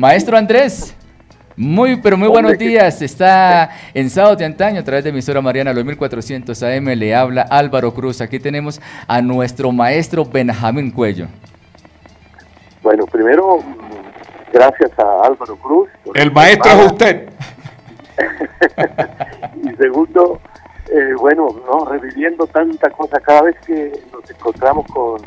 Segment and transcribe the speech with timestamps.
[0.00, 0.96] Maestro Andrés.
[1.58, 3.02] Muy, pero muy buenos días.
[3.02, 6.86] Está en Sábado de Antaño a través de emisora Mariana, los 1400 AM.
[6.86, 8.22] Le habla Álvaro Cruz.
[8.22, 11.26] Aquí tenemos a nuestro maestro Benjamín Cuello.
[12.82, 13.58] Bueno, primero,
[14.50, 15.90] gracias a Álvaro Cruz.
[16.14, 17.28] El maestro es usted.
[19.62, 20.40] y segundo,
[20.90, 23.20] eh, bueno, no reviviendo tanta cosa.
[23.20, 25.20] Cada vez que nos encontramos con,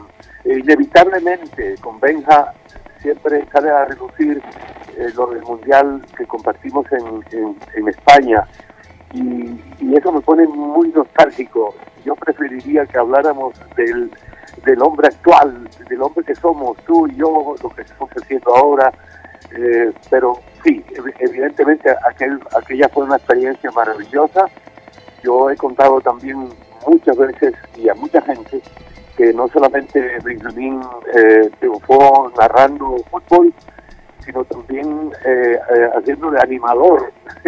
[0.45, 2.55] eh, inevitablemente, con Benja,
[3.03, 4.41] siempre sale a reducir
[4.97, 7.23] eh, lo del mundial que compartimos en,
[7.75, 8.47] en, España
[9.13, 9.59] y,
[9.95, 11.75] eso me pone muy nostálgico.
[12.03, 14.09] Yo preferiría que habláramos del,
[14.65, 18.91] del hombre actual, del hombre que somos, tú y yo, lo que estamos haciendo ahora,
[19.55, 20.83] eh, pero sí,
[21.19, 24.47] evidentemente aquel, aquella fue una experiencia maravillosa.
[25.23, 26.49] Yo he contado también
[26.87, 28.61] muchas veces y a mucha gente
[29.17, 30.81] que no solamente Benjamín
[31.13, 33.53] eh, triunfó narrando fútbol,
[34.25, 37.11] sino también eh, eh, haciendo de animador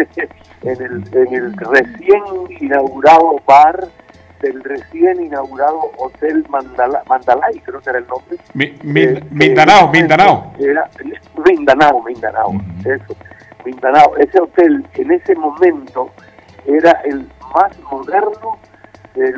[0.62, 2.22] en, el, en el recién
[2.60, 3.88] inaugurado bar
[4.40, 8.36] del recién inaugurado Hotel Mandala, Mandalay, creo que era el nombre.
[8.58, 10.52] Eh, Mindanao, Mindanao.
[10.58, 10.90] Era,
[11.44, 13.16] Mindanao, Mindanao, eso,
[13.64, 14.16] Mindanao.
[14.18, 16.10] Ese hotel en ese momento
[16.66, 18.58] era el más moderno,
[19.16, 19.34] el,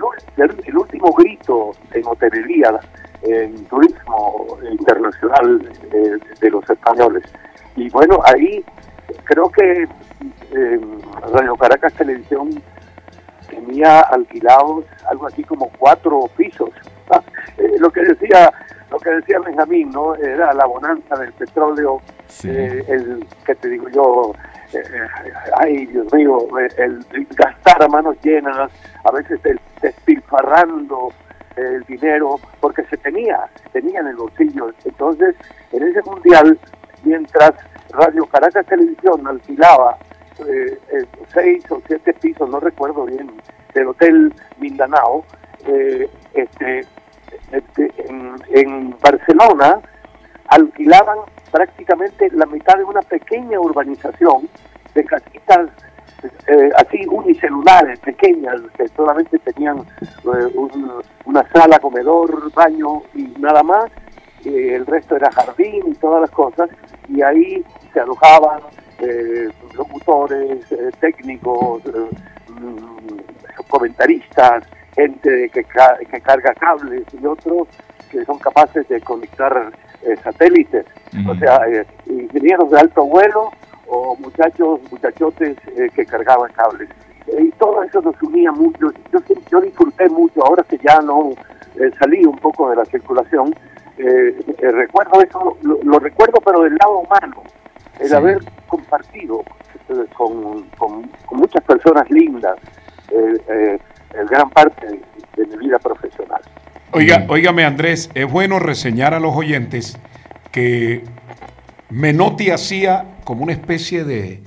[0.66, 2.80] el último grito en hotelería
[3.22, 7.24] en turismo internacional eh, de los españoles.
[7.76, 8.64] Y bueno, ahí
[9.24, 10.80] creo que eh,
[11.32, 12.62] Radio Caracas Televisión
[13.48, 16.70] tenía alquilados algo así como cuatro pisos.
[17.56, 18.52] Eh, lo que decía
[18.88, 20.14] lo que decía Benjamín, ¿no?
[20.14, 22.00] Era la bonanza del petróleo,
[22.44, 24.32] el que te digo yo,
[25.56, 28.70] ay Dios mío, el, gastar a manos llenas,
[29.02, 31.12] a veces el despilfarrando
[31.56, 33.38] el dinero, porque se tenía,
[33.72, 34.70] tenía en el bolsillo.
[34.84, 35.34] Entonces,
[35.72, 36.58] en ese mundial,
[37.04, 37.52] mientras
[37.90, 39.98] Radio Caracas Televisión alquilaba
[40.46, 43.30] eh, eh, seis o siete pisos, no recuerdo bien,
[43.74, 45.24] del Hotel Mindanao,
[45.66, 46.80] eh, este,
[47.52, 49.80] este en, en Barcelona
[50.46, 51.18] alquilaban
[51.50, 54.48] prácticamente la mitad de una pequeña urbanización
[54.94, 55.70] de casitas
[56.24, 60.52] eh, así unicelulares, pequeñas, que solamente tenían eh,
[61.24, 63.86] una sala, comedor, baño y nada más,
[64.44, 66.70] el resto era jardín y todas las cosas,
[67.08, 68.60] y ahí se alojaban
[68.98, 70.64] eh, locutores,
[71.00, 71.82] técnicos,
[72.48, 74.64] mm, comentaristas,
[74.96, 77.68] gente que, que carga cables y otros
[78.10, 79.70] que son capaces de conectar
[80.24, 80.86] satélites,
[81.28, 81.60] o sea,
[82.06, 83.52] ingenieros de alto vuelo
[83.88, 86.88] o muchachos, muchachotes eh, que cargaban cables.
[87.26, 88.92] Eh, y todo eso nos unía mucho.
[89.12, 91.30] Yo, yo disfruté mucho, ahora que ya no
[91.76, 93.54] eh, salí un poco de la circulación,
[94.58, 97.42] recuerdo eso, lo, recuerdo pero del lado humano,
[97.98, 98.38] el haber
[98.68, 99.42] compartido
[100.16, 102.56] con, con, muchas personas lindas
[103.10, 103.80] el
[104.28, 105.00] gran parte
[105.36, 106.40] de, mi vida profesional.
[106.92, 109.98] Oiga, óigame Andrés, es bueno reseñar a los oyentes
[110.52, 111.02] que
[111.90, 114.42] Menotti hacía como una especie de,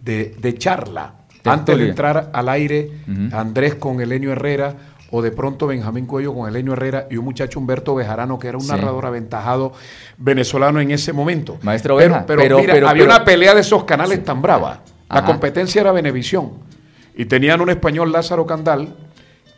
[0.00, 2.90] de, charla antes de entrar al aire,
[3.32, 4.74] Andrés con Elenio Herrera,
[5.10, 8.58] o de pronto Benjamín Cuello con Elenio Herrera y un muchacho Humberto Bejarano, que era
[8.58, 9.72] un narrador aventajado
[10.18, 11.58] venezolano en ese momento.
[11.62, 14.82] Maestro Beja, pero, mira, había una pelea de esos canales tan brava.
[15.08, 16.52] La competencia era Venevisión.
[17.16, 18.94] Y tenían un español, Lázaro Candal,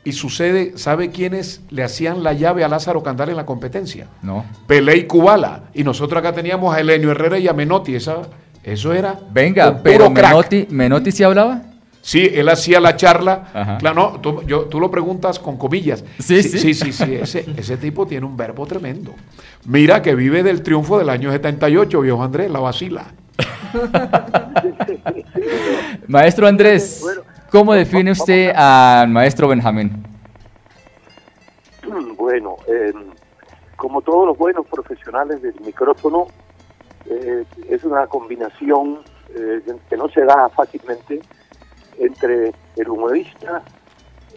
[0.02, 4.06] y sucede, ¿sabe quiénes le hacían la llave a Lázaro Candal en la competencia?
[4.22, 4.46] No.
[4.66, 5.64] Pelé y Cubala.
[5.74, 7.94] Y nosotros acá teníamos a Elenio Herrera y a Menotti.
[7.94, 8.22] Esa,
[8.62, 9.18] eso era.
[9.30, 11.62] Venga, pero Menotti, ¿Menotti sí hablaba?
[12.02, 13.76] Sí, él hacía la charla.
[13.78, 16.02] Claro, no, tú, yo, tú, lo preguntas con comillas.
[16.18, 16.58] Sí, sí.
[16.58, 17.14] Sí, sí, sí.
[17.14, 19.14] Ese, ese, tipo tiene un verbo tremendo.
[19.66, 23.04] Mira que vive del triunfo del año 78, viejo Andrés, la vacila.
[26.08, 27.04] Maestro Andrés.
[27.50, 29.90] ¿Cómo define usted al maestro Benjamín?
[32.16, 32.92] Bueno, eh,
[33.74, 36.28] como todos los buenos profesionales del micrófono,
[37.06, 39.00] eh, es una combinación
[39.34, 41.20] eh, que no se da fácilmente
[41.98, 43.62] entre el humorista,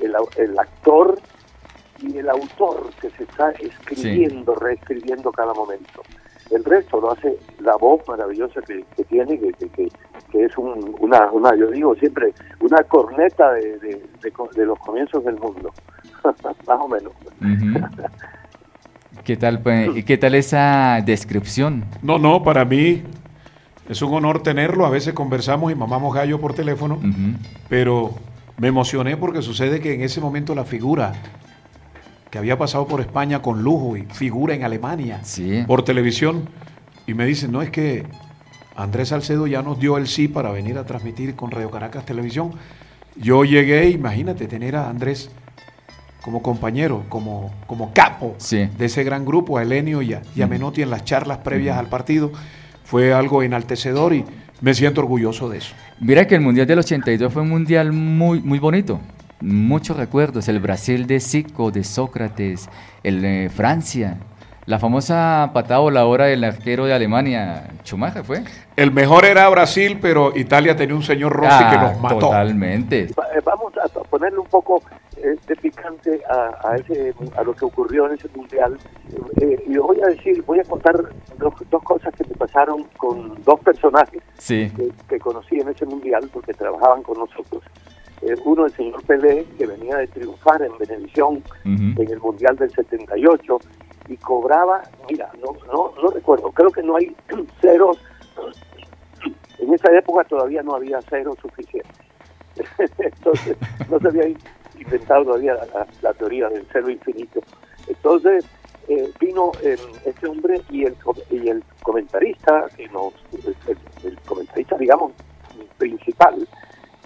[0.01, 1.19] el, actor
[1.99, 6.01] y el autor que se está escribiendo, reescribiendo cada momento.
[6.51, 9.89] El resto lo hace la voz maravillosa que, tiene, que, que,
[10.33, 15.71] es una, una, yo digo siempre, una corneta de, de, los comienzos del mundo,
[16.23, 17.13] más o menos.
[19.23, 21.85] ¿Qué tal, pues, ¿Y qué tal esa descripción?
[22.01, 23.03] No, no, para mí
[23.87, 24.85] es un honor tenerlo.
[24.85, 26.99] A veces conversamos y mamamos gallo por teléfono,
[27.69, 28.11] pero
[28.57, 31.13] me emocioné porque sucede que en ese momento la figura
[32.33, 35.21] que había pasado por España con lujo y figura en Alemania
[35.67, 36.49] por televisión.
[37.05, 38.07] Y me dicen, no es que
[38.75, 42.53] Andrés Salcedo ya nos dio el sí para venir a transmitir con Radio Caracas Televisión.
[43.15, 45.29] Yo llegué, imagínate, tener a Andrés
[46.23, 50.89] como compañero, como, como capo de ese gran grupo, a Elenio y a, Menotti en
[50.89, 52.31] las charlas previas al partido,
[52.83, 54.25] fue algo enaltecedor y
[54.59, 55.75] me siento orgulloso de eso.
[55.99, 58.99] Mira que el Mundial del 82 fue un mundial muy, muy bonito,
[59.43, 62.69] muchos recuerdos, el Brasil de Zico, de Sócrates,
[63.03, 64.17] el de Francia,
[64.65, 68.43] la famosa patada voladora del arquero de Alemania, Schumacher, ¿fue?
[68.77, 72.19] El mejor era Brasil, pero Italia tenía un señor Rossi que nos mató.
[72.19, 73.01] Totalmente.
[73.01, 74.81] Eh, vamos a ponerle un poco
[75.17, 78.77] eh, de picante a, ese, a lo que ocurrió en ese mundial.
[79.41, 80.95] Eh, y voy a decir, voy a contar
[81.37, 86.53] dos, dos cosas que me pasaron con dos personajes que, conocí en ese mundial porque
[86.53, 87.63] trabajaban con nosotros.
[88.45, 93.59] Uno, el señor Pelé, que venía de triunfar en Benevisión en el mundial del 78
[94.09, 97.15] y cobraba, mira, no, no, no recuerdo, creo que no hay
[97.61, 97.97] ceros,
[99.59, 101.97] en esa época todavía no había ceros suficientes.
[102.97, 103.57] Entonces,
[103.89, 104.35] no se había
[104.77, 105.57] inventado todavía
[106.01, 107.41] la, teoría del cero infinito.
[107.87, 108.45] Entonces,
[108.87, 110.95] eh, vino eh, este hombre y el,
[111.31, 113.13] y el comentarista, que nos,
[114.03, 115.13] el, comentarista, digamos,
[115.77, 116.47] principal,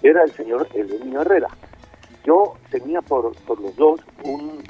[0.02, 1.48] era el señor Elenio Herrera.
[2.24, 4.62] Yo tenía por, por los dos un,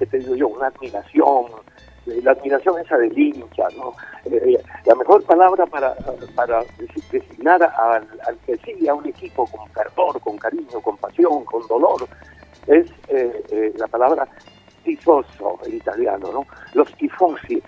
[0.00, 0.48] que te digo yo?
[0.48, 1.46] Una admiración,
[2.06, 3.92] eh, la admiración esa del hincha, ¿no?
[4.24, 5.94] Eh, eh, la mejor palabra para,
[6.34, 6.62] para
[7.12, 8.06] designar al,
[8.46, 12.08] que sigue a un equipo con fervor, con cariño, con pasión, con dolor,
[12.66, 12.90] es
[13.76, 14.28] la palabra
[14.84, 16.46] tifoso en italiano, ¿no?
[16.74, 17.62] Los tifosi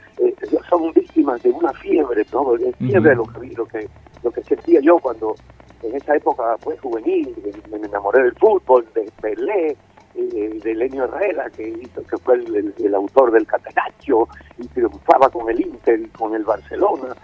[0.69, 2.55] son víctimas de una fiebre, ¿no?
[2.57, 3.89] Es fiebre lo, que, lo, que,
[4.23, 5.35] lo que sentía yo cuando
[5.83, 7.35] en esa época fue juvenil,
[7.71, 9.77] me enamoré del fútbol, de Pelé,
[10.15, 15.61] eh, de Lenio Herrera, que que fue el, autor del Catenaccio, y triunfaba con el
[15.61, 17.17] Inter con el Barcelona,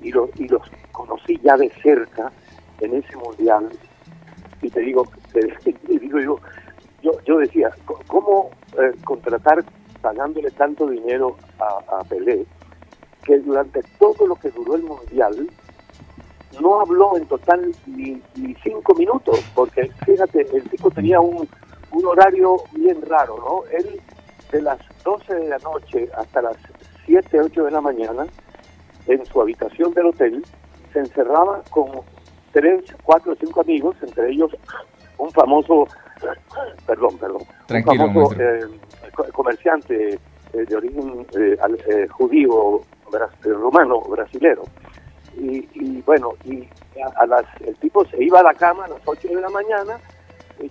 [0.00, 2.30] y, y los conocí ya de cerca
[2.80, 3.68] en ese mundial.
[4.62, 6.38] Y te digo, te, digo yo,
[7.02, 7.70] yo, yo decía,
[8.06, 9.64] ¿cómo eh, contratar
[10.00, 12.46] pagándole tanto dinero a Pelé,
[13.24, 15.48] que durante todo lo que duró el mundial,
[16.60, 21.48] no habló en total ni, ni, cinco minutos, porque fíjate, el tipo tenía un,
[21.92, 23.70] un horario bien raro, ¿no?
[23.76, 24.00] Él
[24.52, 26.56] de las 12 de la noche hasta las
[27.04, 28.26] 7, 8 de la mañana,
[29.06, 30.44] en su habitación del hotel,
[30.92, 31.86] se encerraba con
[32.52, 34.50] tres, cuatro o cinco amigos, entre ellos
[35.18, 35.86] un famoso,
[36.86, 38.60] perdón, perdón, un famoso eh,
[39.32, 40.18] comerciante eh,
[40.52, 42.80] de origen eh, judío,
[43.44, 44.64] rumano, brasilero.
[45.36, 46.66] Y, y bueno, y
[47.02, 50.00] a, las, el tipo se iba a la cama a las 8 de la mañana,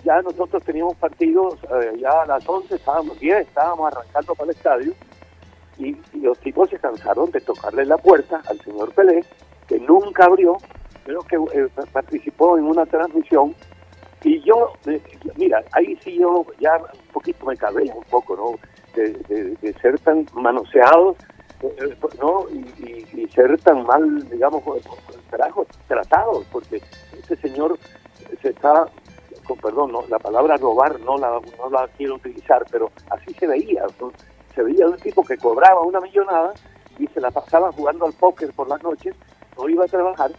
[0.03, 4.57] ya nosotros teníamos partidos, eh, ya a las 11 estábamos, 10 estábamos arrancando para el
[4.57, 4.93] estadio
[5.77, 9.23] y, los tipos se cansaron de tocarle la puerta al señor Pelé,
[9.67, 10.57] que nunca abrió,
[11.05, 13.53] pero que eh, participó en una transmisión
[14.23, 14.73] y yo,
[15.35, 18.59] mira, ahí sí yo ya un poquito me cabé un poco, ¿no?
[18.95, 21.17] De, ser tan manoseados,
[22.19, 22.45] ¿no?
[22.49, 24.63] Y, y, ser tan mal, digamos,
[25.87, 26.81] tratados, porque
[27.17, 27.77] ese señor
[28.41, 28.87] se está
[29.45, 33.47] con perdón, no, la palabra robar no la, no la quiero utilizar, pero así se
[33.47, 33.85] veía.
[34.53, 36.53] Se veía un tipo que cobraba una millonada
[36.97, 39.15] y se la pasaba jugando al póker por las noches,
[39.57, 40.31] no iba a trabajar,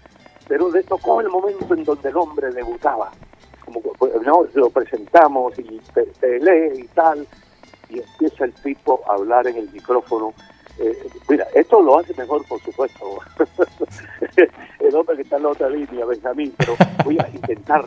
[0.49, 3.11] pero le tocó el momento en donde el hombre debutaba.
[3.65, 7.27] Como pues, no, lo presentamos y lee y tal,
[7.89, 10.33] y empieza el tipo a hablar en el micrófono
[10.79, 13.19] eh, mira, esto lo hace mejor, por supuesto,
[14.81, 17.85] el hombre que está en la otra línea, Benjamín, pero voy a intentar,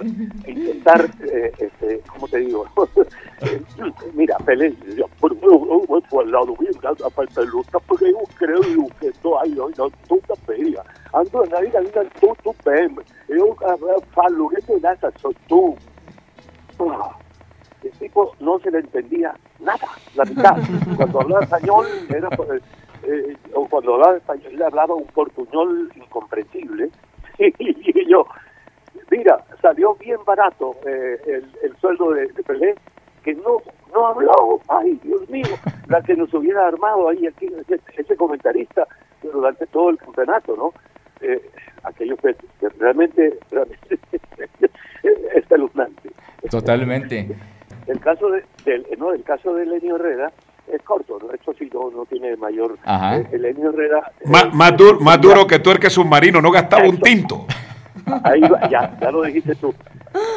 [0.48, 2.66] intentar, eh, este, ¿cómo te digo?
[4.14, 5.36] mira, Pelé, yo, por
[6.22, 8.62] al lado bien, a pelota, porque yo creo
[9.00, 9.70] que no hay, no,
[10.08, 11.80] tu feria, ando en la vida,
[12.20, 12.56] tú, tú,
[13.28, 13.56] yo,
[14.14, 15.12] falo, que te das a
[15.48, 15.76] tú.
[16.80, 17.20] Ah
[17.84, 19.36] el tipo no se le entendía
[19.70, 20.58] nada, la mitad.
[20.98, 22.62] Cuando hablaba español, era, eh,
[23.04, 26.90] eh, o cuando hablaba español, le hablaba un portuñol incomprensible.
[27.38, 28.26] y yo,
[29.12, 32.76] mira, salió bien barato eh, el, el, sueldo de, Pelé,
[33.24, 33.58] que no
[33.94, 35.48] no habló, ay Dios mío,
[35.88, 37.48] la que nos hubiera armado ahí aquí
[37.98, 38.88] ese, comentarista
[39.24, 40.74] durante todo el campeonato, ¿no?
[41.22, 41.42] Eh,
[41.84, 42.36] aquello que,
[42.78, 44.00] realmente, realmente
[44.60, 46.12] es espeluznante.
[46.52, 47.36] Totalmente.
[47.90, 50.32] El caso de, del, no, el caso de Lenio Herrera
[50.72, 51.34] es corto, ¿no?
[51.34, 52.78] Esto sí no, tiene mayor...
[52.84, 53.18] Ajá.
[53.18, 54.12] Eh, Lenio Herrera...
[54.26, 57.48] Más, más, duro, más duro que tú el que submarino, no gastaba un tinto.
[58.24, 59.74] Ahí ya, ya lo dijiste tú.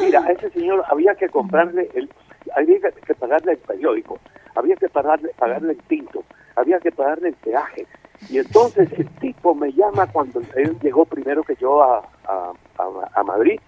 [0.01, 2.09] Mira, a ese señor había que comprarle el...
[2.55, 4.19] Había que pagarle el periódico,
[4.55, 6.23] había que pagarle, pagarle el tinto,
[6.55, 7.85] había que pagarle el peaje.
[8.29, 13.59] Y entonces el tipo me llama cuando él llegó primero que yo a, a, Madrid,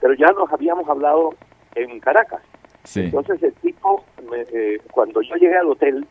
[0.00, 1.34] pero ya nos habíamos hablado
[1.74, 2.42] en Caracas.
[2.94, 6.06] Entonces el tipo, eh, cuando yo llegué al hotel,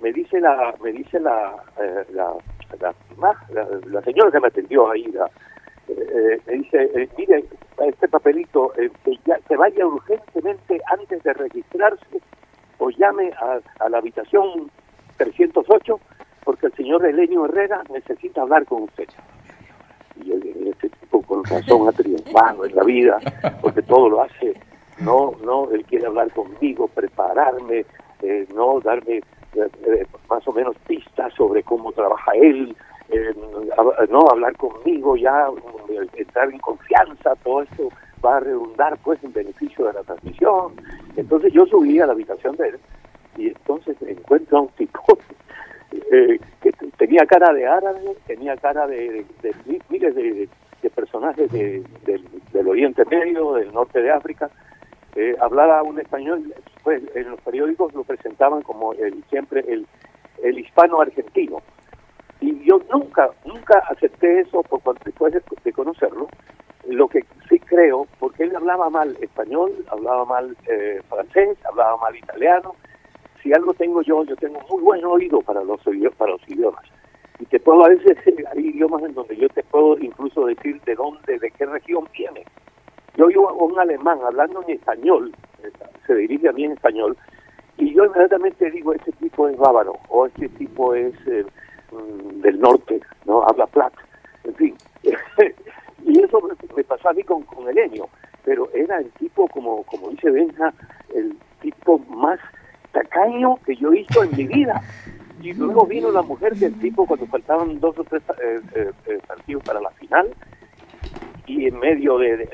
[0.00, 2.34] me dice la me dice la, eh, la,
[2.80, 5.12] la, señora que me atendió ahí,
[5.88, 7.44] eh, me dice, mire,
[7.86, 8.72] este papelito,
[9.04, 12.20] que ya, se vaya urgentemente antes de registrarse
[12.78, 14.70] o llame a, a la habitación
[15.16, 16.00] 308
[16.44, 19.08] porque el señor Elenio Herrera necesita hablar con usted.
[20.24, 20.32] Y
[20.68, 23.18] este tipo con razón ha triunfado en la vida,
[23.60, 24.54] porque todo lo hace,
[24.98, 27.84] no, no, él quiere hablar conmigo, prepararme,
[28.22, 29.22] eh, no darme eh,
[29.54, 32.76] eh, más o menos pistas sobre cómo trabaja él,
[34.08, 35.46] no hablar conmigo, ya
[36.14, 37.88] entrar en confianza, todo esto
[38.24, 40.72] va a redundar pues en beneficio de la transmisión.
[41.16, 42.78] Entonces yo subí a la habitación de él
[43.36, 45.00] y entonces encuentro a un tipo
[46.12, 49.24] eh, que tenía cara de árabe, tenía cara de,
[49.88, 50.48] miles de,
[50.94, 54.50] personajes del, Oriente Medio, del norte de África,
[55.16, 59.86] eh, hablaba un español, pues en los periódicos lo presentaban como el siempre el,
[60.42, 61.62] el hispano argentino.
[62.40, 66.28] Y yo nunca, nunca acepté eso por cuanto después de, conocerlo,
[66.88, 72.16] lo que sí creo, porque él hablaba mal español, hablaba mal eh, francés, hablaba mal
[72.16, 72.74] italiano,
[73.42, 75.80] si algo tengo yo, yo tengo muy buen oído para los,
[76.16, 76.84] para los idiomas.
[77.38, 78.16] Y te puedo a veces,
[78.52, 82.44] hay idiomas en donde yo te puedo incluso decir de dónde, de qué región viene.
[83.16, 85.32] Yo oigo a un alemán hablando en español,
[86.06, 87.16] se dirige a mí en español,
[87.76, 91.44] y yo inmediatamente digo, este tipo es bávaro, o este tipo es eh,
[91.90, 93.42] mm, del norte, ¿no?
[93.42, 93.92] Habla plat,
[94.44, 94.76] en fin.
[96.04, 96.40] y eso
[96.76, 98.08] me, pasó a mí con, con Elenio,
[98.44, 100.72] pero era el tipo, como, como dice Benja,
[101.14, 102.38] el tipo más
[102.92, 104.80] tacaño que yo hizo en mi vida.
[105.40, 109.18] Y luego vino la mujer del tipo cuando faltaban dos o tres eh, eh, eh,
[109.26, 110.32] partidos para la final
[111.82, 112.48] medio de,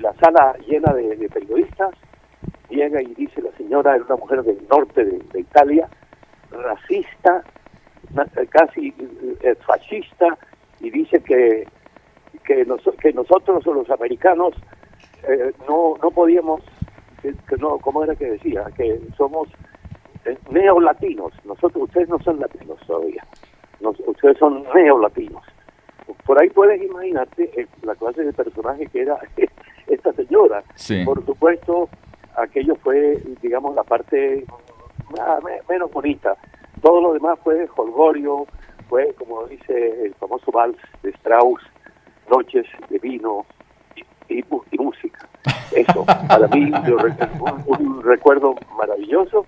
[0.00, 1.90] la sala llena de, periodistas
[2.68, 5.88] llega y dice la señora, es una mujer del norte de, Italia,
[6.50, 7.42] racista,
[8.50, 8.92] casi
[9.66, 10.36] fascista,
[10.80, 11.66] y dice que
[12.44, 12.66] que,
[13.00, 14.54] que nosotros los americanos
[15.68, 16.60] no no podíamos
[17.22, 19.48] que, no cómo era que decía que somos
[20.50, 21.32] neolatinos.
[21.44, 23.24] Nosotros, ustedes no son latinos todavía.
[23.80, 25.42] ustedes son neolatinos.
[26.32, 29.18] Por ahí puedes imaginarte eh, la clase de personaje que era
[29.86, 30.64] esta señora.
[31.04, 31.90] Por supuesto,
[32.34, 34.46] aquello fue, digamos, la parte
[35.20, 36.34] ah, menos bonita.
[36.80, 38.46] Todo lo demás fue holgorio,
[38.88, 41.60] fue, como dice el famoso vals de Strauss,
[42.30, 43.44] noches de vino
[44.30, 44.42] y
[44.78, 45.28] música.
[45.76, 46.72] Eso, para mí,
[47.66, 49.44] un, recuerdo maravilloso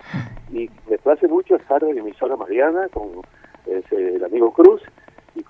[0.53, 3.23] y me place mucho estar en emisora Mariana con
[3.67, 4.83] el amigo Cruz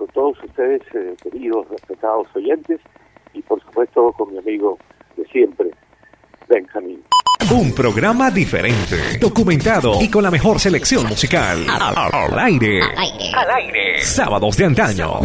[0.05, 2.81] con todos ustedes, eh, queridos, respetados oyentes,
[3.33, 4.79] y por supuesto con mi amigo
[5.17, 5.71] de siempre,
[6.49, 7.03] Benjamín.
[7.51, 11.67] Un programa diferente, documentado y con la mejor selección musical.
[11.69, 12.81] Al, aire.
[12.83, 14.01] Al aire.
[14.01, 15.21] Sábados de antaño.